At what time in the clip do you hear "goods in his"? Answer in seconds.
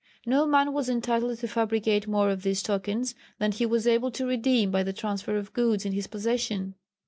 5.53-6.07